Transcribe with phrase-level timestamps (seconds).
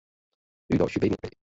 [0.69, 1.31] 遇到续杯免费